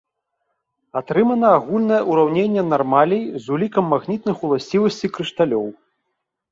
Атрымана 1.01 1.51
агульнае 1.57 2.01
ўраўненне 2.09 2.63
нармалей 2.73 3.23
з 3.45 3.55
улікам 3.59 3.85
магнітных 3.97 4.35
уласцівасцей 4.51 5.09
крышталёў. 5.19 5.67